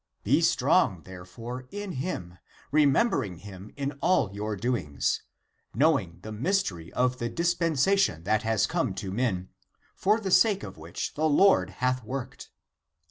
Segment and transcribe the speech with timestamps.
[0.23, 2.39] Be strong, therefore, in him,
[2.71, 5.21] remembering him in all your doings,
[5.75, 9.49] knowing the mystery of the dispensa tion that has come to men,
[9.93, 12.49] for the sake of which the Lord hath worked.